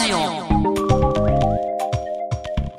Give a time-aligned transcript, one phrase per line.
[0.00, 0.50] ジオ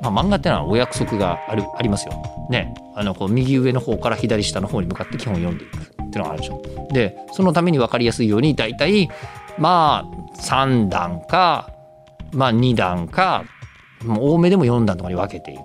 [0.02, 2.14] まあ、漫画ってのはお約束があるありますよ。
[2.50, 6.62] ね、あのこう右上の方から左下の方に向かって基本読んでいくっていうのがあるでしょ。
[6.92, 9.10] でそのために分かりやすいように大体
[9.60, 11.72] まあ3段か、
[12.34, 13.46] まあ、2段か
[14.04, 15.58] もう多めでも4段とかに分けてい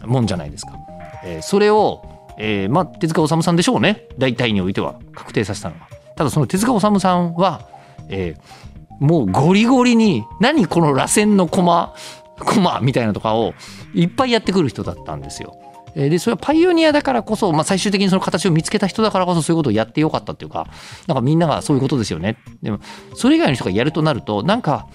[0.00, 0.78] くもんじゃないですか。
[1.24, 2.02] えーそれを、
[2.36, 5.88] えーまあ、手塚治虫さんでしょうね大体においては確定させたのは。
[6.16, 7.66] ただその手塚治虫さんは、
[8.10, 11.94] えーもうゴリゴリに何この螺旋のコマ
[12.38, 13.54] コマみたいなとかを
[13.94, 15.56] いっぱいやってくる人だったんですよ。
[15.94, 20.66] でそれはパイオニアだからこそ、まあ、最終的にその形を見つけた人だからこそそういうことをやってよかったっていうか
[21.06, 22.36] なんかみんながそういうことですよね。
[22.62, 22.80] でも
[23.14, 24.88] それ以外の人がやるとなるとなんか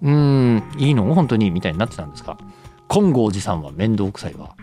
[0.00, 1.12] うんいいの？
[1.14, 1.50] 本当に？
[1.50, 2.38] みたいになってたんですが
[2.88, 4.56] 金剛寺さんは面倒くさいわ、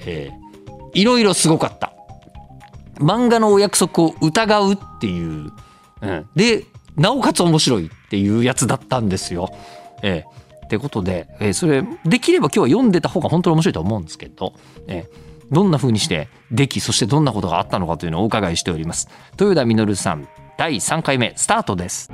[0.00, 0.42] えー
[0.94, 1.92] いろいろすごかった。
[2.96, 5.50] 漫画のお約束を疑うっていう、
[6.02, 6.66] うん、で
[6.96, 7.90] なおかつ面白い。
[8.12, 9.50] っていうやつだったんですよ。
[10.02, 14.52] えーってことで、えーそれできれば今日は読んでた方が本当に面白いと思うんですけど、
[14.86, 19.08] えーどんな風にしてできそしてどんなことがあったのかというのをお伺いしております。
[19.38, 20.26] 豊田実さん
[20.58, 22.10] 第3回目スタートです。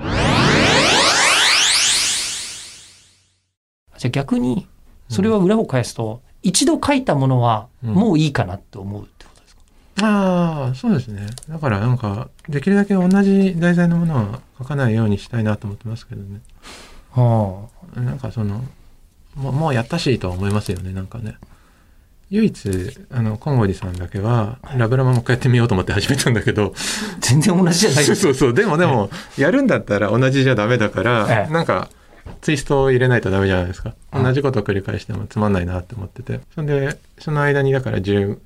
[3.96, 4.68] じゃあ逆に
[5.08, 9.08] それは裏を返すと、一度書いたものはもういいかなって思う
[10.02, 11.26] ああそうですね。
[11.48, 16.40] だからなんかできるだけ同じ題材のものは書かないようにしたいなと思ってますけどね。
[17.12, 18.64] はなんかその
[19.34, 21.36] もうもうやったしとは思いますよねなんかね。
[22.30, 22.70] 唯一
[23.10, 26.74] あの金剛寺さんだけはラブラマもう一回やってみようと思って始めたんだけど。
[26.74, 26.78] あ、
[27.20, 28.54] 全然同じじゃないそうそうそう。
[28.54, 31.52] でもでもやるんだったら同じじゃダメだから、ええ。
[31.52, 31.88] なんか
[32.42, 33.94] ツイストを入れないとダメじゃないですか。
[34.12, 36.40] うん同じことを繰り返してもつまんないなって思ってて。
[36.54, 38.38] そんでその間にだから1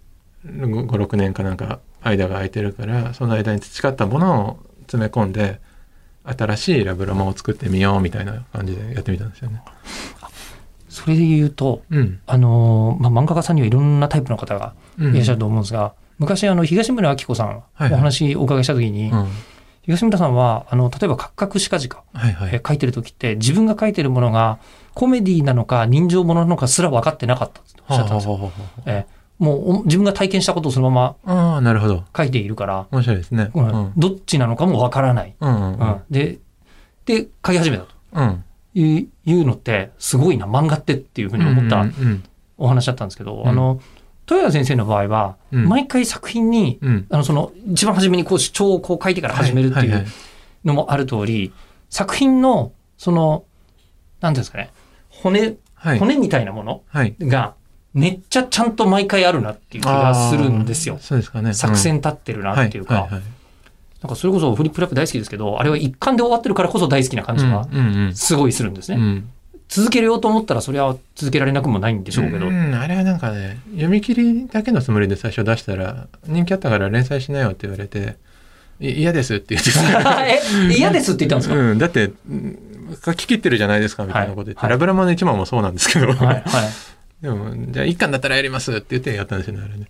[0.46, 5.60] 5 6年かなんか間が空いてるからその間に培ったものを詰め込んで
[6.24, 9.62] 新しいラブラマを作ってみようみたいな感じでやってみたんですよね。
[10.88, 12.20] それで言うとうん。
[12.26, 15.12] あのーまあ、漫画家さんにはいろんなタイプの方がうん。
[15.12, 17.92] いらっしゃると思うんですが、昔あの東村明子さんはいはい。
[17.94, 19.28] お話お伺いした時に、うん。
[19.82, 22.50] 東村さんはあの例えば「カクカクしかじか」はいはい。
[22.52, 24.58] え書いてる時って自分が書いてるものが
[24.94, 28.34] コメディなのか人情ものなのかすら分かってなかったっておっしゃったんですよ。
[28.34, 28.50] はあは
[28.86, 29.06] え
[29.42, 32.04] もうお自分が体験したことをそのままあなるほど。
[32.16, 33.50] 書いているから、面白いですね。
[33.54, 33.66] ううん。
[33.86, 35.34] んどっちなのかも分からない。
[35.40, 36.00] うんうんうん。
[36.10, 36.38] で
[37.06, 38.44] で書き始めたとうん。
[38.74, 40.46] いういうのってすごいな。
[40.46, 42.22] 漫画ってっていうふうに思ったうんうん
[42.56, 43.48] お話だったんですけど、うん。
[43.48, 43.80] あの
[44.30, 45.68] 豊田先生の場合は、うん。
[45.68, 47.06] 毎回作品にうん。
[47.10, 50.04] あのその一番初めにこう主張をこう書いてから始めるってはいはいい。
[50.04, 50.06] う
[50.64, 51.52] のもある通り、
[51.90, 53.42] 作品のその
[54.20, 54.70] なんていうんですかね。
[55.10, 55.98] 骨はい。
[55.98, 57.16] 骨みたいなものはい。
[57.20, 57.54] が
[57.94, 60.98] めっちゃちゃんと毎回あるなっていう気がするんですよ。
[61.00, 61.52] そうですかね。
[61.52, 67.68] 作戦立ってるなっていうか、なんかそれこそフリップラップ大好きですけど、あれは一巻で終わってるからこそ大好きな感じが
[68.14, 68.96] すごいするんですね。
[68.96, 69.28] うん。
[69.68, 78.18] 続けようと思ったらそれは続けられなくもないんでしょうけど、うん、あれはなんかね読み切りだけのつもりで最初出したら人気あったから連載しなよって言われて
[78.80, 79.70] い嫌ですって言って
[80.76, 82.58] 嫌ですって言ったんですか、うん、だってうん
[83.04, 84.70] 書き切ってるじゃないですかみたいなこと言って、はいはい。
[84.72, 86.44] ラブラマの一番もそうなんですけど、はいはい。
[87.22, 89.86] でもじゃあ一巻だったらやりますって言ってやったんですよねあれね、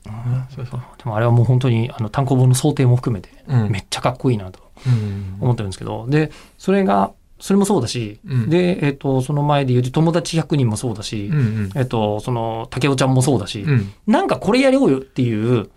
[0.55, 3.71] そうそう、でもあれはもう本当にあの単行本の想定も含めてうん。
[3.71, 8.51] めっちゃかっこいいなとうん思ってるんですけど、で、それが、それもそうだし、うん。
[8.51, 11.71] で、えっ、と、その前で言うと友達100人もそうだし、うんうん。
[11.75, 13.93] えっ、と、その竹雄ちゃんもそうだし、うん。
[14.07, 15.71] なんかこれやろうよっていう、ん。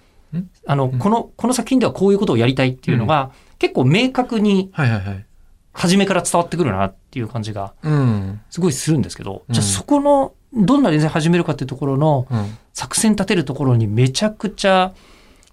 [0.67, 0.99] あの、ん。
[0.99, 5.25] この、この作品ではこういうことをやりたいっていうのが、結構明確にはいはいはい。
[5.73, 8.41] 初めから伝わってくるなっていう感じがうん。
[8.49, 12.57] すごいするんですけど、うんじゃあそこの、どんな連載始めるかっていうところのうん。
[12.73, 14.93] 作戦立てるところにめちゃくちゃ、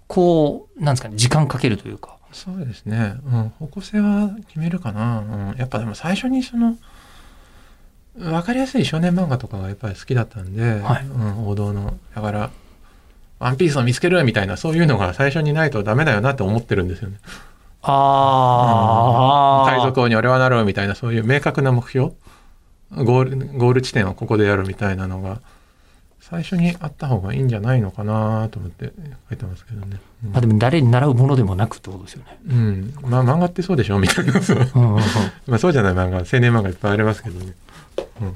[0.07, 2.17] こう、なんですかね、時間かけるというか。
[2.33, 5.19] そうですね、うん、方向性は決めるかな、
[5.51, 6.75] うん、やっぱでも最初にその
[8.17, 11.05] 分かりやすい少年漫画とかがやっぱり好きだったんで、はい。
[11.05, 12.49] うん、王道のだから
[13.39, 17.17] 「ワンピースを見つけるみたいなそういうのが最初にないとダメだよなって思ってるんですよね。
[17.81, 22.13] あ海賊王に俺はなるみたいなそういう明確な目標
[22.97, 25.41] ゴールゴール地点はここでやるみたいなのが
[26.23, 28.93] 最初にあった方がいいんじゃないのかなと思って
[29.29, 29.99] 書いてますけどね。
[30.23, 30.31] うん。
[30.31, 32.39] まあでも誰に習うものでもなくってことですよね。
[32.47, 34.33] うん、まあ漫画ってそうでしょみたいな
[35.45, 37.53] まあそうじゃない漫画青年漫画いっぱいありますけどね。
[38.21, 38.33] うん。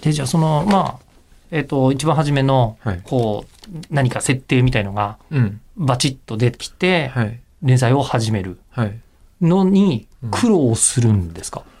[0.00, 1.04] で、じゃあその、まあ、
[1.52, 5.60] えっ、と、一番初めのはい、こう、何か設定みたいのがうん。
[5.76, 7.38] バチッと出てきて、はい。
[7.62, 8.98] 連載を始めるはい。
[9.40, 10.30] のにうん。
[10.32, 11.73] 苦労するんですか、うん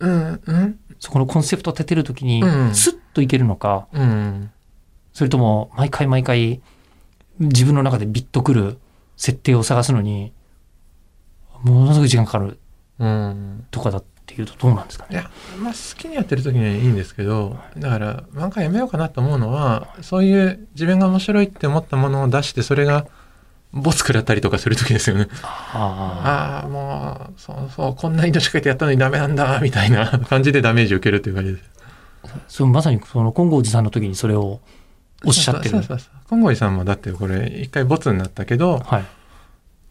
[0.00, 2.74] うんそこのコンセプトを立てるときにう、ん。
[2.74, 4.50] スッといけるのか、うん。
[5.12, 6.60] それとも、毎回毎回、
[7.38, 8.78] 自分の中でビッとくる
[9.16, 10.32] 設定を探すのに、
[11.62, 12.58] ものすごい時間かかる
[12.98, 13.66] うん。
[13.70, 15.10] とかだっっていうとどうなんですかね。
[15.12, 23.06] いや、まあ、好きにやってる時にはいいんですけどだから漫画やめようかなと思うのはそういう自分が面白いって思ったものを出してそれが
[23.76, 25.28] ボツ食らったりとかする時ですよね。
[25.42, 31.64] あああもうそうそうこんな命かけてやったのにダメなんだみたいな 感じでダメージを受けるっていう感じです。
[32.24, 34.60] あそうまさにその金剛寺さんの時にそれを
[35.24, 39.04] おっしゃってるそうそうそう金剛寺さんもだってこれ一回ボツになったけどはい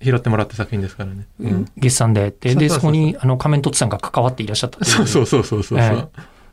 [0.02, 1.26] 拾ってもらった作品ですからね。
[1.40, 5.80] うん月産でででそこにあの仮面凸さんが関わっていらっしゃったそうそうそうそうそう。
[5.80, 6.06] え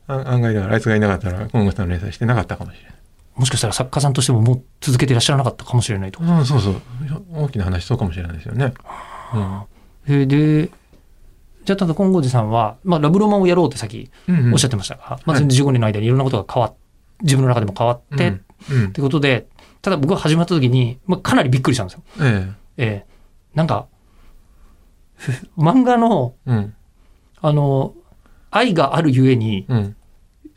[0.09, 2.95] あ案外だからあいつがいなかったら金剛さんの連載してなかったかもしれない。
[3.37, 6.23] もしかしたら作家さんとしてももう続けていらっしゃらなかったかもしれないと。
[6.23, 6.83] うん、そうそう。
[7.33, 8.75] 大きな話そうかもしれないですよね。
[10.07, 10.71] えで、
[11.65, 14.47] じゃあただ金剛寺さんは、まあ、ラブロマンをやろうってさっきうん。
[14.47, 16.75] うんおっしゃってましたが、まあ、15年の間にいろんなことが変わっ
[17.23, 18.33] 自分の中でも変わって、っ
[18.71, 18.83] うん。
[18.85, 19.47] うんてことで、
[19.81, 22.03] ただ僕が始まった時に、まあ、かなりびっくりしたんですよ。
[22.21, 23.13] えええ
[23.55, 23.87] なんか、
[25.15, 26.51] ふ漫画の、え。
[26.51, 26.75] うん。
[27.41, 27.95] あの、
[28.51, 29.97] 愛があるゆえに、うん。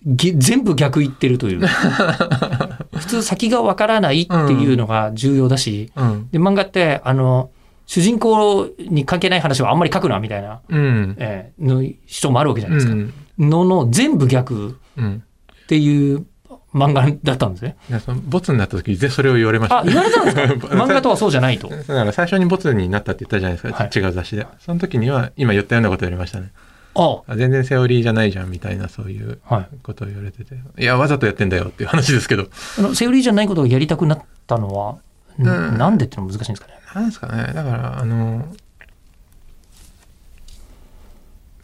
[0.05, 1.61] げ全部逆言ってるという。
[2.95, 6.29] 普通先がわからないっていうのが重要だし、うん。
[6.31, 7.49] で漫画って、あの、
[7.87, 11.15] 主人公に関係ない話はあんまり書くな、みたいな、うん。
[11.19, 12.93] えーの人もあるわけじゃないですか。
[12.93, 13.13] うん。
[13.49, 15.23] のの全部逆うん。
[15.63, 16.25] っていう
[16.73, 17.75] 漫画だったんですね。
[18.05, 19.79] そのボツになった時ぜそれを言われました。
[19.79, 20.43] あ、言われたんですか？
[20.75, 21.67] 漫画とはそうじゃないと。
[21.69, 24.45] だから最初にボツになったって言ったじゃないですか、はい違う雑誌で。
[24.59, 26.51] その時には今言ったようなこと言われましたね。
[26.95, 29.67] ああ全然セオリーじゃないじゃんみたいなそういうはい。
[29.83, 30.55] ことを言われてて。
[30.79, 32.47] いや、わざとやってんだよっていう話ですけど。
[32.79, 34.97] あの、セオリーじゃないことをやりたくなったのは、
[35.37, 36.73] んうんなんでっていうのは難しいんですかね。
[36.93, 37.51] なんですかね。
[37.53, 38.45] だから、あの、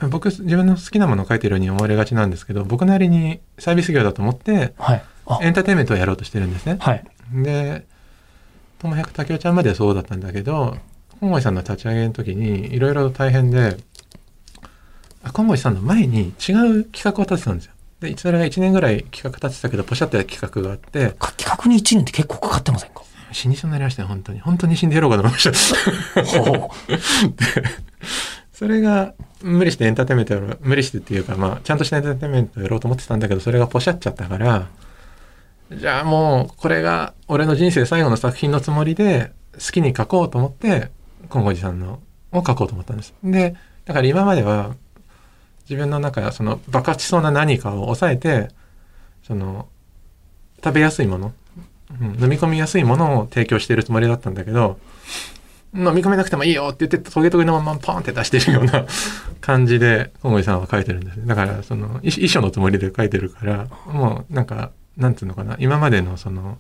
[0.10, 5.04] 僕、自分の好きなものを書いてるように思われがちなんですけど、僕なりにサービス業だと思って、はい。
[5.28, 6.78] あ、エンターテインメントをやろうとしてるんですね。
[6.80, 7.04] はい。
[7.34, 7.86] で、
[8.80, 10.76] とも百竹雄ちゃんまではそうだったんだけど、
[11.20, 13.78] 本郷さんの立ち上げの時にいろいろ大変で、
[15.24, 17.74] あ本郷さんの前に違う企画を立ててたんですよ。
[18.00, 23.04] で、それが1年ぐらい企画立ててたけど、ポシャって企画があって、か企画に1年って結構かかってませんか？
[23.32, 24.40] 死にそうになりましたね、本当に。
[24.40, 25.44] 本当に死んでやろうかと思いまし
[26.14, 26.24] た。
[26.26, 26.72] ほ
[28.52, 34.68] それが無理してエンターテインメントやろう無理してっていうかまあちゃんとしたエンターテインメントやろうと思ってたんだけどそれがポシャっちゃったから
[35.72, 40.92] じゃあもうこれが俺の人生最後の作品のつもりで好きに書こうと思って
[41.32, 42.02] 金剛寺さんの
[42.32, 43.16] を書こうと思ったんです。
[43.24, 44.76] でだから今までは
[45.72, 48.50] 自分の中その爆発しそうな何かを抑えて
[49.24, 49.70] その
[50.62, 51.34] 食べやすいもの、
[52.02, 54.80] うん、飲み込みやすいものを提供しているつもりだったんだけど
[55.74, 58.86] 飲み込めなくてもいいよって言ってトゲトゲのままポンって出してるような
[59.40, 65.56] 感じで小森さんは書いてるんですだからその遺遺書のつもりで書いてるからもうなんかなんていうのかな。
[65.58, 66.58] 今までのその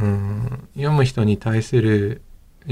[0.00, 2.22] うん読む人に対する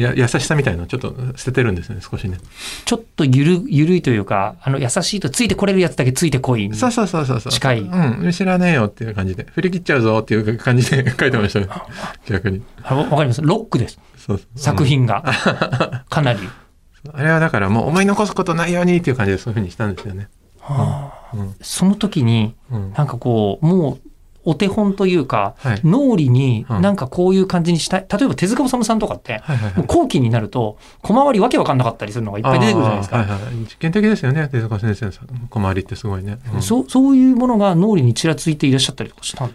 [0.03, 2.39] や優しさみたいのをちょっと捨ててるんですね少しね
[2.85, 6.73] ちょっとゆる、ゆるいというか、あの、優しいとついてこれるやつだけついてこい。
[6.75, 11.69] そうそうそうそうそう近いうん知らねえよっていう感じで振り切っちゃうぞっていう感じで 書いてましたね
[12.29, 13.43] 逆にあわわかります。
[13.43, 13.99] ロックです。
[14.17, 16.05] そうそう作品が。
[16.09, 16.41] かなり。
[17.13, 20.29] あれはだからもう思い残すことないようにっていう感じでそういうふうにしたんですよね。
[20.61, 24.09] はあうんその時に、うんなんかこう、もう、
[24.45, 25.81] お手本というか、はい。
[25.85, 26.83] 脳裏にうん。
[26.83, 28.07] なんかこういう感じにしたい。
[28.11, 29.77] 例えば手塚治虫さんとかって、はいはいはい。
[29.79, 33.17] もう後期になると、小回りわけわかんなかったりするのがいっぱい出てくるじゃないですか。
[33.19, 35.13] はいはい、実験的ですよね手塚先生の
[35.51, 36.63] 小回りってすごいね、うん。
[36.63, 39.51] そうそういうものが脳裏にちらついていらっしゃったりとかしたん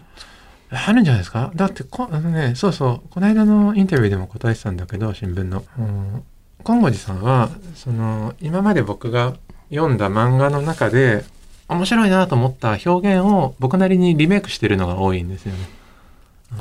[0.72, 1.50] あるんじゃないですか？
[1.54, 3.08] だってこあのねそうそう。
[3.10, 6.22] この間のインタビューでも答えてたんだけど新聞の、うん、
[6.64, 9.34] 金剛寺さんはその今まで僕が
[9.70, 11.24] 読んだ漫画の中で
[11.70, 15.80] 面白いなと思った表現を僕なりにリメイクしてるのが多いんですよね。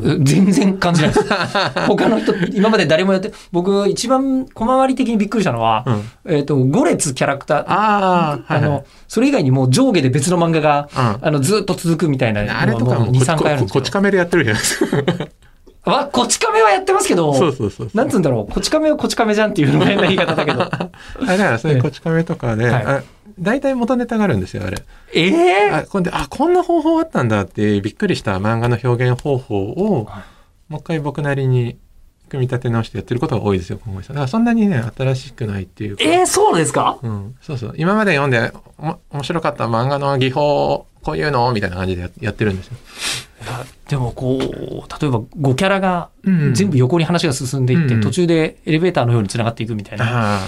[0.04, 1.26] え全然感じないです。
[1.88, 5.84] 他の人、今まで誰もやって、僕一番小回り的にびっくりしたのは、
[6.26, 14.98] うん、えっ、と、5列キャラクター、ああ、はいの、それ以外にもう上下で別の漫画が、うんあの、ずっと続くみたいなあれとかももう2、3回あるんですこち亀でやってるじゃないですか。
[15.90, 17.90] わ、こち亀はやってますけど、そうそうそう。
[17.94, 20.62] なんつうんだろう、こち亀はこち亀じゃんっていうのが変な言い方だけど。
[20.70, 20.90] あ
[21.26, 23.02] だからそういうこち亀とかで、はいあ
[23.40, 24.84] 大体元ネタがあるんですよあれ。
[25.14, 30.24] ええあこんであこんな方法あったんだってびっくりした漫画の表現方法を、はい。
[30.72, 31.78] もう一回僕なりに
[32.30, 34.16] 組み立て直してやってることが多いですよ今後さん。
[34.16, 36.04] だからそんなにね新しくないっていうか。
[36.04, 37.00] えー、そうですか？
[37.02, 37.74] うん、そうそう。
[37.78, 38.52] 今まで読んで
[39.12, 42.78] 面白かった漫画の技法こういうのみたいな感じでややってるんですよ。
[43.88, 46.54] でもこう、例えば5キャラがうん。
[46.54, 50.42] 全部横に話が進んでいって、うん途中でエレベーターのように繋がっていくみたいな、あ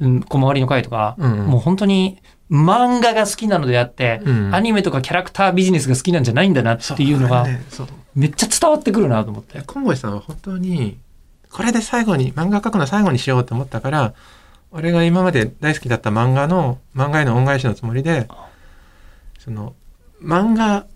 [0.00, 1.46] うん、小回りの回とか、うんうん。
[1.46, 2.18] もう本当に
[2.50, 4.54] 漫画が好きなのであって、うん。
[4.54, 7.60] アニメとかキャラクタービジネスが好きなんじゃないんだなっあていうのがね
[8.14, 9.62] めっちゃ伝わってくるなと思って。
[9.66, 10.98] 金越さんは本当に
[11.50, 14.14] これで最後に漫画描くの最後にしようと思ったから
[14.70, 18.28] 俺が今まで大好きだった漫画の漫画への恩返しのつもりで
[19.38, 19.74] その
[20.22, 20.86] 漫画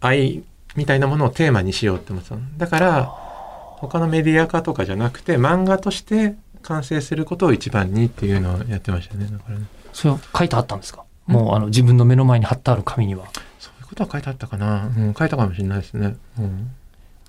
[0.00, 0.42] 愛
[0.76, 2.42] みたいなものをテーマにしようって思ってたの。
[2.56, 11.04] だから他のメディア化とかじゃなくて漫画として完成することを一番にっていうのをやってましたねだからねそれは書いてあったんですか？
[11.26, 13.26] もうあの自分の目の前に貼ってある紙には。
[13.58, 16.70] そういうことは書いてあったかな、うん、書いたかもしれないですね、うん、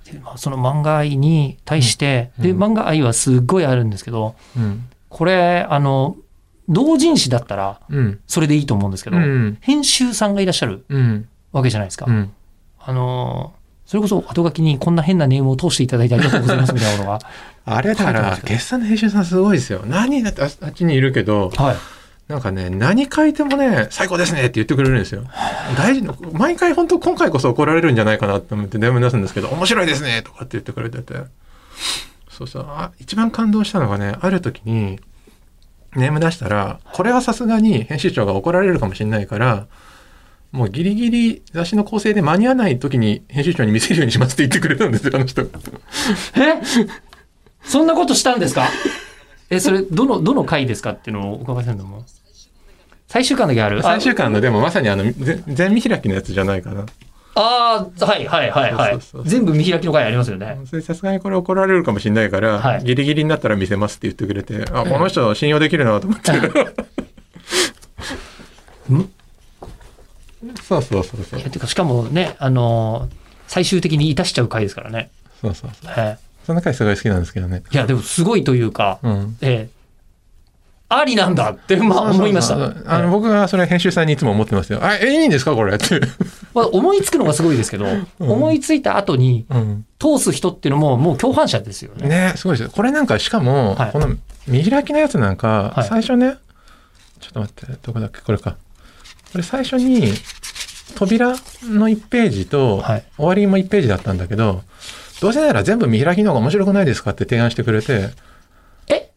[0.06, 2.56] でまあその漫画愛に対して、でうん。
[2.56, 4.88] うん漫画愛はすっごいあるんですけどうん。
[5.10, 6.18] これあの
[6.70, 8.20] 同人誌だったらうん。
[8.28, 9.58] それでいいと思うんですけど、うん。
[9.62, 11.28] 編集さんがいらっしゃるうん。
[11.52, 12.06] わけじゃないですか。
[12.08, 12.32] うん。
[12.80, 13.54] あの
[13.86, 17.20] それこそ後書きにこんな変なネームを通していただいてありがとうございますみたいなものが。
[17.66, 18.58] あれだから書いてますよ。
[18.58, 19.82] 月産の編集さんすごいですよ。
[19.86, 21.76] 何だってああっちにいるけどはい。
[22.28, 25.24] なんかね、何書いてもね、最高ですねって言ってくれるんですよ。
[25.78, 31.16] 大事な、毎回本当今回こそ怒られるんじゃないかなって思って電話出すんですけど、面白いですねとかって言ってくれてて。
[32.30, 32.66] そうそう。
[32.68, 35.00] あ、一番感動したのがね、ある時に、
[35.96, 39.68] ネーム出したら、これはさすがに編集長が怒られるかもしれないから、
[40.52, 45.42] もうギリギリ雑誌の構成で間に合わない時に編集長に見せるようにしますって言ってくれたんですよ、あの人。
[45.42, 45.48] え？
[47.64, 48.68] そんなことしたんですか？
[49.50, 52.06] え、それ、どの、どの回ですかっていうのをお伺いするのも。
[53.08, 53.82] 最終巻だけある？
[53.84, 56.86] 最終巻のでもまさにあの、ぜ全見開きのやつじゃないかな。
[57.36, 60.60] ああ、はいはいはいはい全部見開きの回ありますよね。
[60.66, 66.32] それさすがにこれ怒られるかもしれないから、はいギリギリになったら見せますって言ってくれて、あ、この人信用できるなと思って。
[70.62, 71.50] そうそうそうそういや。
[71.50, 75.12] てかしかもね、あのー最終的にいたしちゃう回ですからね。
[75.40, 75.94] そうそうそう。
[75.96, 77.64] えその回すごい好きなんですけどね。
[77.72, 79.38] えいや、でもすごいというか、うん。
[79.42, 79.84] ええ
[80.96, 82.56] ありなんだって、まあ思いました。
[82.56, 84.80] そうそうそうあのええ僕はそれ編集さんにいつも思ってますよ。
[84.84, 85.74] あ、え、いいんですかこれ？
[85.76, 86.00] って。
[86.54, 87.86] まあ思いつくのがすごいですけど、
[88.20, 89.86] 思いついた後にうん。
[90.00, 92.08] 通す人っていうのももう共犯者ですよね。
[92.08, 92.72] ねすごいですよ。
[92.72, 96.36] これなんかしかも、はいこの見開きのやつなんか、はい最初ね、
[97.22, 98.20] ちょっと待って、どこだっけ？
[98.22, 98.58] これか。
[99.32, 100.14] これ最初に、
[100.96, 101.30] 扉
[101.64, 104.62] の1ページと、はい終わりも1ページだったんだけど、
[105.24, 108.10] どうせなら全部見開きの方が面白くないですかって提案してくれて、
[108.90, 109.10] え？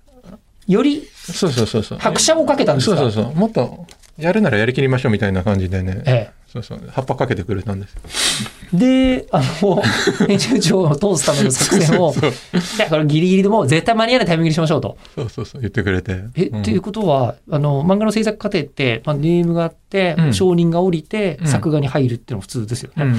[0.68, 1.02] より？
[1.12, 1.98] そうそうそうそう。
[1.98, 2.96] 拍車をかけたんですか？
[2.96, 3.34] そうそうそう。
[3.34, 6.02] もっと、やるならやりきりましょうみたいな感じでね。
[6.06, 6.30] え
[6.62, 6.88] そうそう。
[6.90, 7.96] 葉っぱかけてくれたんです
[8.72, 9.82] で、あの、
[10.26, 12.34] 編集長を通すための作戦を、そうい
[12.78, 14.96] や、これギリギリでもう絶対間に合わないタイミングにしましょうと。
[15.14, 15.60] そうそうそう。
[15.60, 16.24] 言ってくれて。
[16.34, 23.04] え、うんっていうことは、あの、漫画の制作過程って、まあ、ネームがあって、うん承認が降りて、うん作画に入るっていうのが普通ですよね。
[23.04, 23.16] うん。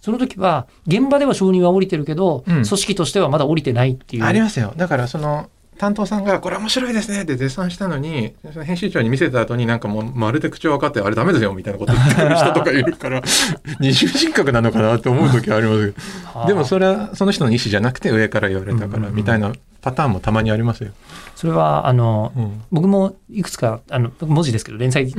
[0.00, 4.24] その時は、現場では承認は降りてるけど、うん組織としてはまだ降りてないっていう。
[4.24, 4.74] ありますよ。
[4.76, 5.48] だからその
[5.80, 13.22] 担当さんがこれ面白いですねって絶賛したのに、その編集長に見せた後になんかもうまるで口調分かってあれダメですよみたいなこと言ってくる人とかいるから、
[13.80, 15.98] 二重人格なのかなって思う時はありますけ
[16.32, 16.38] ど。
[16.38, 20.90] はあでもそれはその人の意思じゃなくて上から言われたからみたいなパターンもたまにありますよ。
[21.34, 22.62] それは、あの、うん。
[22.70, 25.10] 僕もいくつか、あの、文字ですけど、連載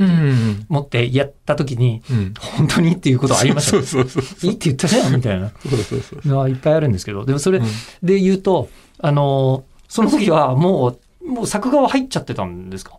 [0.68, 2.34] 持ってやった時に、うん。
[2.38, 4.50] 本当にっていうことありましたそねうそうそうそう。
[4.50, 6.28] いいって言ったじゃんみたいなそうそうそう。
[6.28, 7.66] のはいっぱいあるんですけど、でもそれうん
[8.04, 8.68] で言うと、
[9.00, 12.92] あの、その時はもう、もう作画は入っちゃってたんですか？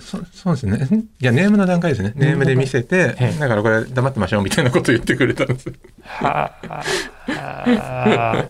[0.00, 1.04] そそうですね。
[1.20, 2.12] いや、ネームの段階ですね。
[2.16, 5.72] ネームで見せてええ、だからこれ黙ってましょうみたいなこと言ってくれたんです。
[6.04, 6.52] は
[7.28, 8.48] あ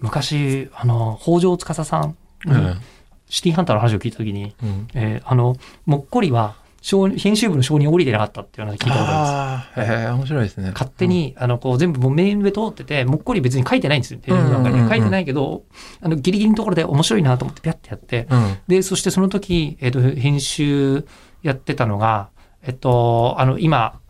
[0.00, 2.80] 昔、あの、北条司さん、うん。
[3.28, 4.88] シティーハンターの話を聞いた時に、うん。
[4.94, 9.90] えーあの、もっこりは、承編集部の承認降りてなかったっていうのを聞いたことあるんです。
[9.90, 10.70] ああ、へえ、面白いですね。
[10.72, 14.20] 勝手に、あの、こう、全部もうメールで通ってて、もっこり別に書いてないんですよ。
[14.22, 15.64] ページの中うんうんうんうんに書いてないけど、
[16.00, 18.56] あの、ギリギリのところで面白いなと思ってピャッてやって、うん。
[18.66, 21.04] で、そしてその時、えっ、と、編集
[21.42, 22.30] やってたのが、
[22.62, 24.00] えっと、あの、今、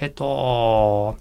[0.00, 1.16] えっと、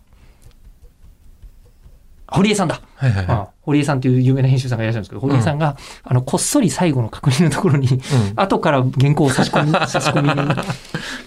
[2.27, 2.81] 堀江さんだ。
[2.95, 7.93] はいはいはうん堀江さんという有名な編集さんがいらっしゃるんですけど、堀江さんが、あの、こっそり最後の確認のところに、い。
[7.93, 7.99] うん
[8.37, 10.55] 後から原稿を差し込み、 差し込みに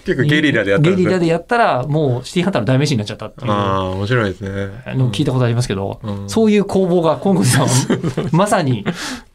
[0.05, 4.49] 結構ゲリラでやったゲリラでやったら、もうシティハンターの代名詞になっちゃったっていうああ、面白いですね。
[4.95, 7.67] のを聞いたことありますけど、うんそういう攻防が今後さん、
[8.31, 8.85] まさに、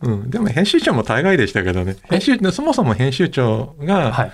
[0.00, 0.30] うん。
[0.30, 1.96] でも編集長も大概でしたけどね。
[2.08, 4.32] 編集、そもそも編集長が、はい。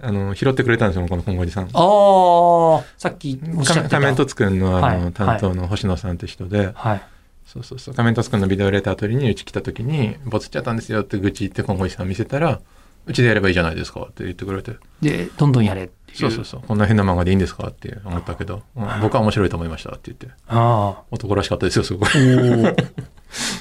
[0.00, 1.64] あの、拾ってくれたんですよ、この本郷寺さん。
[1.64, 3.88] ああ、さっきおっしゃってた。
[3.90, 7.02] 仮面凸くんのあの、はい担当の星野さんって人で、はい。
[7.46, 12.60] そうそうそう、仮面凸くんのビデオレター取りにうち来た時に、ボツっちゃったんですよって愚痴言って今後寺さん見せたら、
[13.06, 16.14] うちでやればいいじゃないですかって言ってくれて、で、どんどんやれって。
[16.14, 22.08] そうそうそう、こんな変な漫画でいいんですかって思ったけど、うん僕は面白いと思いましたって言って、あ男らしかったですよ、すごい。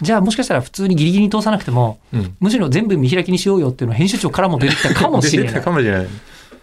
[0.02, 2.36] じゃあもしかしたら普通にギリギリに通さなくても、うん。
[2.40, 5.62] むしろ全部見開きにしようよっていうのを編集長からも出てきたかもしれ出てない。
[5.62, 6.08] たかもしれない。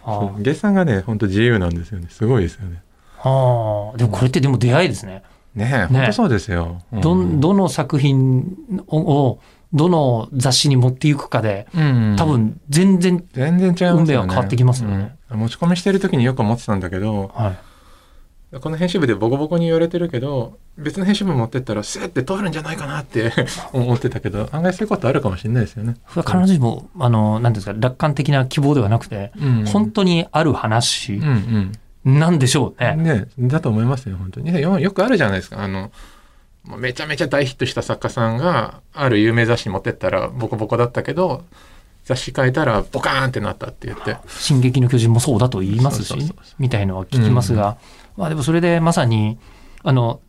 [0.05, 2.07] あーそう月さんがね、本当自由なんですよね。
[2.09, 2.81] すごいですよね。
[3.19, 5.23] あーでもこれってでも出会いですね。
[5.55, 6.81] ねえ、本当そうですよ。
[6.91, 8.57] うんどん、どの作品
[8.87, 9.39] をを
[9.71, 14.01] どの雑誌に持っていくかで、うん多分全然、全然違いますよね。
[14.01, 17.57] 運命は変わってきますよねうん持ち込みしてる時によく思ってたんだけど、はい。
[18.61, 23.31] この編集部でボコボコに言われてるけど、別の編集部持ってったらスーって通るんじゃないかなって
[23.73, 25.95] 思ってたけど、案外そういうことあるかもしれないですよね。
[26.07, 31.71] 必ずしも、あの、なんていうんですか、楽観的な希望ではなくて、うん本当にある話うん
[32.05, 32.19] うん。
[32.19, 32.95] なんでしょうね。
[32.95, 34.51] ね、だと思いますよ、本当に。
[34.51, 35.63] ねよよくあるじゃないですか。
[35.63, 35.91] あの、
[36.77, 41.43] めちゃめちゃ大ヒットした作家さんが、ある有名雑誌に持ってったら、ボコボコだったけど、
[42.05, 44.17] 雑誌変えたら、ボカーンってなったって言って。
[44.27, 47.77] 進撃の巨人もそうだと言いますしそうそうそう、みたいのは聞きますが、
[48.17, 49.37] まあでもそれでまさに、
[49.83, 50.19] あの、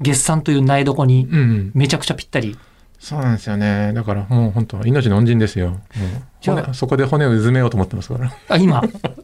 [0.00, 1.70] 月産という苗床にうんうん。
[1.74, 2.56] めちゃくちゃぴったり。
[2.98, 3.92] そうなんですよね。
[3.94, 5.80] だからもう本当、命の恩人ですよ。
[6.42, 8.30] じゃあ骨そこで骨をうずめようと思ってますから。
[8.48, 8.82] あ、今、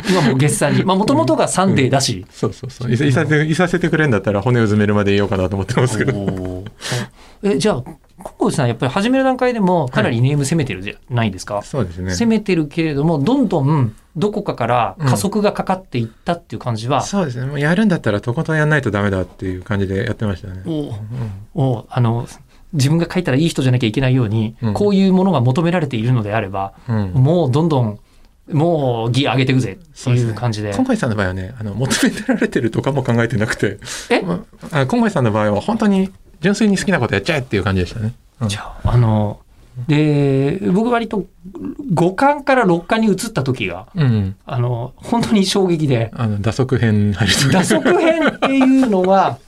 [0.09, 0.85] 今もう月産に。
[0.85, 2.25] まあもともとがサンデーだし。
[2.31, 2.93] そうそうそう。
[2.93, 6.65] いさいさせいさせてくれんだったら骨をうずめるまでいようかなと思ってますけど。
[7.43, 7.85] え、じゃあ、
[8.23, 11.63] ココさんやっぱり始める段階でもかなりネーム攻めてるじゃないですか。
[11.63, 12.13] そうですね。
[12.13, 17.47] 攻めてるけれども、どんどんどこかから加速がかかっていったっていう感じは、そうですね。
[17.47, 20.63] もうやるんだったらとことんやんないとダメだっていう感じでやってましたね。
[21.55, 22.27] おおあの、
[22.73, 27.13] 自分が書いたらいい人じゃなきゃいけないように、うんこういうものが求められているのであれば、うん。
[27.13, 27.99] うんもうどんどん、
[28.51, 30.73] もうギア上げていくぜっていう感じで。
[30.73, 34.23] 今回さんの場合はね、あの、求められてるとかも考えてなくて、え？
[34.23, 38.15] まあ、あ今回さんの場合は本当に純粋に好きなことやっちゃえっていう感じでしたね。
[38.41, 39.41] うんじゃあ、あの、
[39.89, 41.27] で、僕割と
[41.95, 44.37] 5巻から6巻に移った時が、うん。
[44.47, 49.39] あの、本当に衝撃で、あの、打足編入打足編っていうのは、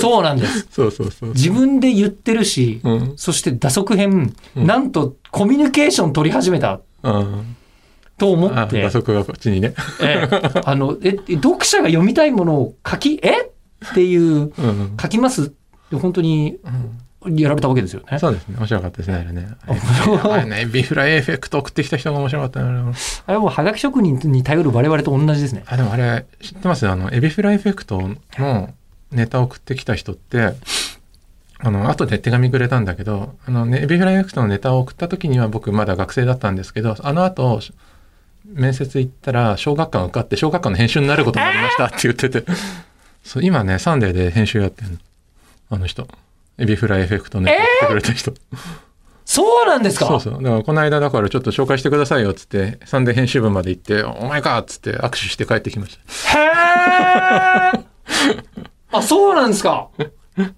[0.00, 0.68] そうなんです。
[0.72, 1.30] そうそうそう。
[1.30, 3.12] 自分で言ってるし、うん。
[3.16, 7.56] そして打足編、うんなんとコミュニケーション取り始めたうん。
[8.16, 9.74] と思ってあ打、足がこっちにね。
[10.00, 13.50] ええあの、え、読者が読みたいものを書き、え
[13.90, 14.96] っていう、うん。
[15.00, 16.58] 書きますって本当に
[17.26, 18.18] やられたわけですよね。
[18.18, 18.56] そうですね。
[18.58, 19.48] 面白かったですね、あれね。
[19.66, 22.68] あね、ビフライエフェクト送ってきた人が面白かったな。
[22.68, 22.72] あ
[23.28, 25.64] れはもうはがき職人に頼る我々と同じですね。
[25.66, 26.88] あ、でもあれ、知ってます？
[26.88, 28.74] あの、エビフライエフェクトの
[29.10, 30.54] ネタ送ってきた人って、
[31.60, 37.60] あの、後で手紙くれたんだけど、あのね、エビフライエフェクトのネタを送った時には僕まだ学生だったんですけど、あの後、
[38.44, 42.44] 面接行ったら、小学館受かって、小学館の編集になることになりましたって言ってて、
[43.24, 44.98] そう、今ね、サンデーで編集やってんの。
[45.70, 46.06] あの人。
[46.58, 48.32] エビフライエフェクトネタ送ってくれた人。
[49.24, 50.06] そうなんですか？
[50.06, 50.34] そうそう。
[50.34, 56.38] だからこの間だからちょっと紹介してくださいよっつって、サンデー編集部まで行って、お前かっつって握手して帰ってきました。
[56.38, 57.84] へー
[58.92, 59.88] あ、そうなんですか？
[60.38, 60.50] え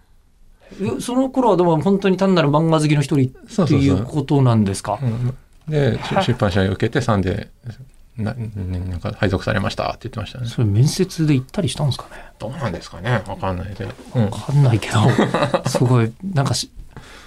[1.01, 3.31] その頃はでも本当に単なる漫画好きの一人
[3.65, 4.99] っていうことなんですか？
[5.01, 5.37] うん
[5.69, 7.73] で、し出版社を受けてサンデー、
[8.19, 10.47] ななんか配属されましたって言ってましたね。
[10.49, 12.23] それ面接で行ったりしたんですかね？
[12.39, 13.23] どうなんですかね？
[13.27, 13.91] わかんないけど。
[14.15, 14.99] うんわかんないけど、
[15.69, 16.71] すごい、なんかし、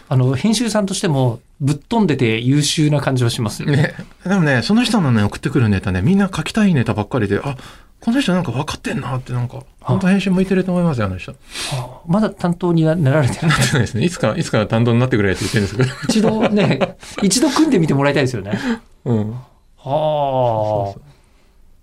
[0.08, 3.78] あの、編集さんとしてもぶっ飛んでて優秀な感じはしますよね。
[3.78, 3.94] ね、
[4.26, 7.56] でもね、その人のね、送ってくるネタね、みんな書きたいネタばっかりで、あ、
[8.02, 11.34] この人なんか分かってんなって、なんか、本当編集向いてると思いますよ、あの人。
[11.74, 13.58] あまだ担当にはなられてない。
[13.60, 14.06] ですね。
[14.06, 15.90] いつか、いつか担当になってくれって言ってるんですけど。
[16.08, 18.58] 一度ね、一度組んでみてもらいたいですよね。
[19.06, 19.36] うん。
[19.80, 21.02] はあそうそう。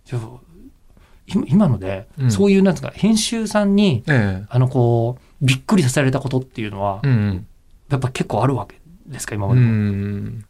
[0.06, 0.46] じゃあ
[1.26, 7.46] 今今ので、うんそういうなんですか編集さんにええあのこうびっくりさせられたことっていうのは、うんうん。
[7.90, 10.44] やっぱ結構あるわけですか今まうでも、ん。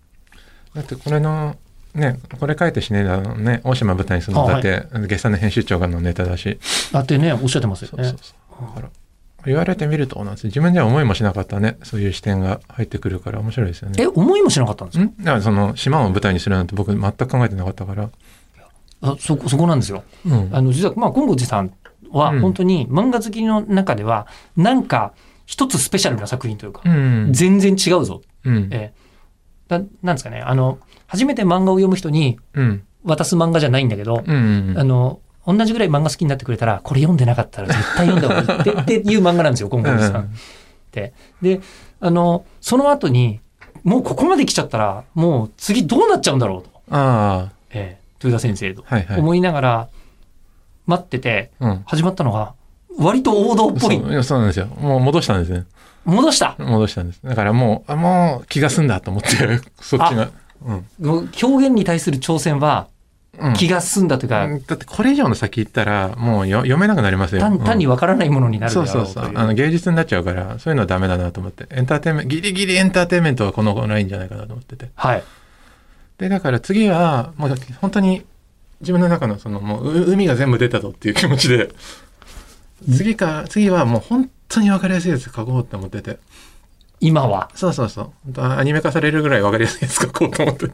[0.75, 1.57] だってこれの、
[1.95, 6.59] ね、これ書いてしねえだのね、大島舞台にするのあだって、月産の編集長がのネタだし。
[6.93, 8.19] だってねおっしゃってますよねそうそう
[8.59, 8.67] そう。
[8.69, 8.89] だから、
[9.47, 14.03] 言われてみると、なんです自分では思いもしなかったね、そういう視点が入ってくるから面白いですよね。
[14.03, 15.05] え思いもしなかったんですか？
[15.05, 15.17] ん？
[15.19, 18.11] だからその島を舞台にするなんて僕全く考えてなかったから。
[19.03, 21.71] あそこそこなんですようんあの実はまあ金剛寺さん
[22.11, 25.13] はうん本当に漫画好きの中ではなんか
[25.45, 27.29] 一つスペシャルな作品というか、うん。
[27.33, 28.69] 全然違うぞ、うん。
[28.73, 29.07] ええ
[29.69, 32.83] だなんですかねあの初めて漫画を読む人にうん。
[33.05, 34.75] 渡す漫画じゃないんだけど、うん。
[34.77, 40.27] あの、同じぐらい漫画好きになってくれたら、これ読んでなかったら絶対読んだ方がいいってっていう漫画なんですよ、今後さんっ
[40.91, 41.13] て。
[41.41, 41.61] で、
[42.01, 43.41] あの、その後に、
[43.85, 49.21] もうここまで来ちゃったら、もう次どうなっちゃうんだろうと、あええ豊田先生とあ、はいはい。
[49.21, 49.89] 思いながら
[50.87, 51.83] 待ってて、うん。
[51.87, 52.55] 始まったのが、
[52.99, 53.81] 割と王道っぽい。
[53.81, 54.67] そういやそうなんですよ。
[54.67, 55.65] もう戻したんですね。
[56.05, 57.21] 戻した戻したんです。
[57.23, 59.29] だからもう、あもう気が済んだと思って、
[59.81, 60.31] そっちが。
[60.65, 60.87] うん。
[61.01, 62.96] 表現に対する挑戦はうん
[63.57, 67.41] 気が済んだというか、だってこれ以上の先行ったら、もうよ読めなくなりますよ。
[67.41, 68.89] 単単にうんわからないものになるだろうう。
[68.89, 69.33] そうそうそう。
[69.35, 71.67] あの芸術になっちゃうから、そういうのはダメだなと思って。
[71.71, 74.91] エンターテインメント、ギリギリエンターテインメントはこのラインじゃないかなと思ってて。
[74.95, 75.23] はい。
[76.19, 78.25] で、だから次は、もう本当に
[78.81, 81.71] 自分の中のそのもうう海が全部出たぞっていう気持ちで、
[82.91, 86.19] 次か、次はもう本当に分かりやすいやつ書こうって思ってて。
[87.01, 87.51] 今は。
[87.55, 88.41] そうそうそう。
[88.41, 90.67] アニメ化されるぐらい分かりやすいやつ書こうと思って。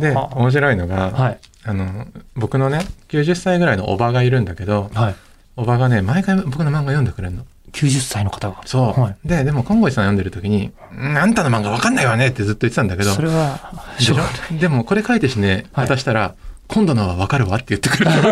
[0.00, 1.38] では面白いのが、はい。
[1.64, 5.14] あの僕のね90歳ぐらいのおばがいるんだけどはい。
[5.56, 7.44] おばがね毎回僕の漫画読んでくれるの。
[7.72, 8.60] 90歳の方が。
[8.66, 9.16] そう、はい。
[9.24, 13.10] ででも金剛さん読んでる時に「んあんたの漫画分かんないわね」ってずっと言ってたんだけど。
[13.12, 14.16] それは、でしょ？
[14.58, 15.86] でもこれ書いてしねはい。
[15.86, 16.34] 渡したら、
[16.66, 18.22] 今度のは分かるわって言ってくれる。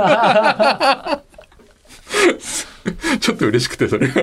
[3.20, 4.22] ちょっと嬉しくてそれが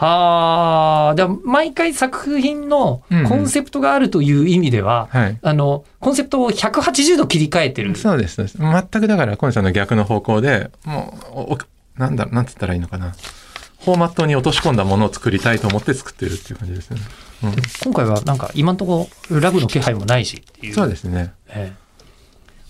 [0.00, 5.38] はあ、でも毎回作品のコンセプトがあるという意味では、はい。
[5.42, 7.96] あの、コンセプトを180度切り替えてる。
[7.96, 8.58] そうですそうです。
[8.58, 11.58] 全くだから金剛さんの逆の方向でもうおお
[11.96, 13.10] なんだろうなんつったらいいのかな。
[13.80, 17.02] フォーマットに落とし込んだものを作りたいと思って作ってるっていう感じですよね、
[17.42, 17.54] うん。
[17.82, 20.74] 今回はなんか今のところラグの気配もないしっていう。
[20.74, 21.32] そうですね。
[21.48, 21.76] ええ。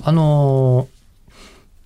[0.02, 0.98] あのー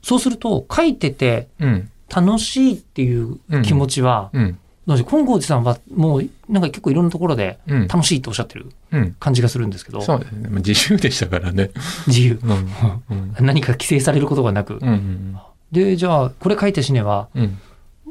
[0.05, 1.89] そうすると書いててうん。
[2.15, 7.89] 楽しいっていう気持ちは、うんどうし金剛寺さんはもうなんか結構いろんなところでうん。
[7.89, 9.17] 楽しいとおっしゃってるうん。
[9.21, 10.49] 感じがするんですけど、そうですね。
[10.49, 11.71] まあ自由でしたからね。
[12.07, 12.41] 自由。
[12.43, 13.31] うん。
[13.39, 13.47] うん。
[13.47, 14.75] 何か規制されることがなく。
[14.75, 15.37] うんうん
[15.71, 17.59] で、じゃあ、これ書いて死ねば、うん。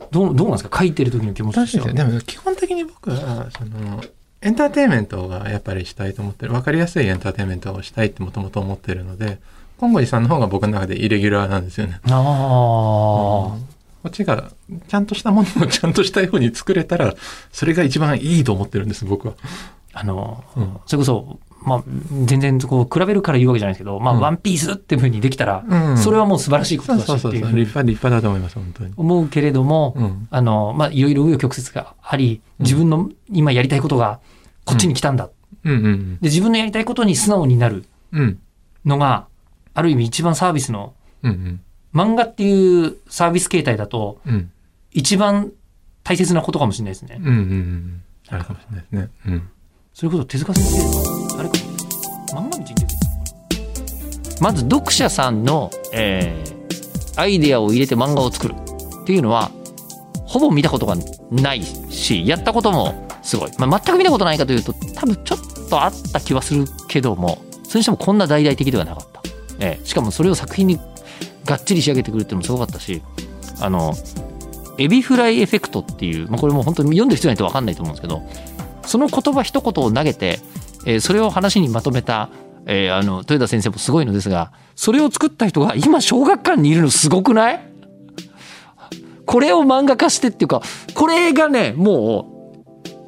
[0.09, 0.79] どう、どうなんですか？
[0.79, 4.01] 書いてる時の気持ちとでも基本的に僕はその
[4.41, 6.53] エンターテインメントがやっぱりしたいと思ってる。
[6.53, 9.37] 分かりやすいエンターテインメントをしたいってもともと思ってるので
[9.79, 11.99] 金剛寺さんの方が僕の中でイレギュラーなんですよね。
[12.05, 13.57] ああ、
[14.03, 14.51] こっちが
[14.87, 17.13] ちゃんとしたものをちゃんとしたように作れたら
[17.51, 19.35] それが一番いいと思ってるんです僕は。
[19.93, 20.77] あの、うん。
[20.85, 21.83] それこそ、まあ、
[22.25, 24.19] 全然こう比べるから言うわけじゃないですけど、まあ、うん。
[24.21, 25.97] ワンピースっていうふうにできたら、うん。
[25.97, 27.27] それはもう素晴らしいことだし。
[27.27, 28.93] っていうふうに立派立派だと思います本当に。
[28.95, 30.27] 思うけれども、うん。
[30.31, 32.65] あの、まあ、いろいろ紆余曲折があり、うん。
[32.65, 34.19] 自分の今やりたいことが
[34.65, 35.29] こっちに来たんだ。
[35.63, 35.71] うん。
[35.71, 37.85] うんで、自分のやりたいことに素直になる
[38.85, 39.27] のが、
[39.73, 41.61] ある意味一番サービスの、うん
[41.93, 44.19] 漫画っていうサービス形態だと、
[44.91, 45.51] 一番
[46.03, 47.17] 大切なことかもしれないですね。
[47.19, 49.09] うんうんうんあるかもしれないですね。
[49.27, 49.49] うん
[49.93, 51.55] それこそ手塚先生が、あれか
[52.33, 52.87] も、漫画道に出てる
[54.39, 56.61] まず読者さんの、えー
[57.17, 59.51] アイデアを入れて漫画を作るっていうのは、
[60.25, 60.95] ほぼ見たことが
[61.29, 63.51] ないし、やったこともすごい。
[63.57, 69.21] まあ、全く見たことないかというと、多分ちょっとあった気はするけども、それにしてもこんな大々的ではなかった。
[69.59, 70.79] えーしかもそれを作品に
[71.51, 73.01] がっちり仕上げてくるっていうのもすごかったし、
[73.59, 73.93] あの、
[74.77, 78.21] エビフライエフェクトっていう、まあ、これも本当に読んでる人ないと分かんないと思うんですけど、
[78.85, 80.39] その言葉一言を投げて、
[80.85, 82.29] えーそれを話にまとめた、
[82.65, 87.61] えーあの豊田先生もすごいのですがそれを作った人が今小学館にいるのすごくない？
[89.25, 90.61] これを漫画化してっていうか
[90.95, 92.53] これがねも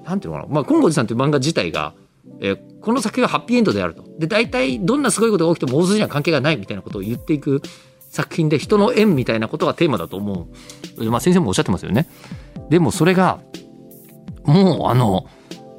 [0.04, 1.94] うなんていうのかな、まあ、金剛寺さんという漫画自体が、
[2.40, 4.04] えーこの作品はハッピーエンドであると。
[4.20, 7.62] で大体どんなすごいことが起きても大筋には関係がないみたいなことを言っていく
[8.14, 10.48] 作品で人の縁みたいなことがテーマだと思
[10.98, 12.08] う、まあ、先生もおっしゃってますよね。
[12.70, 13.40] でもそれが
[14.46, 15.26] もうあの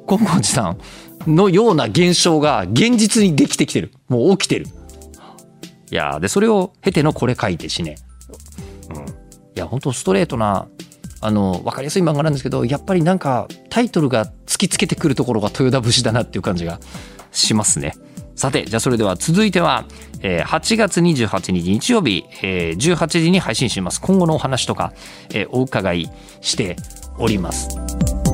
[0.05, 0.75] 金剛寺さ
[1.25, 3.93] んのような現象が現実にできてきてる。
[4.09, 4.65] もう起きてる。
[5.91, 7.95] いやでそれを経てのこれ書いて死ね、
[8.89, 9.05] うん、い
[9.55, 10.67] や本当ストレートな
[11.21, 16.81] あの分かりやすい漫画なんですけどやっぱりなんかタイトルが突きつけてくるところが豊田節だなっていう感じが
[17.31, 17.93] しますね。
[18.35, 19.85] さてじゃあそれでは続いては、
[20.21, 24.01] えー8月28日日曜日、えー18時に配信します。
[24.01, 24.93] 今後のお話とか、
[25.33, 26.75] えーお伺いして
[27.17, 28.24] おります。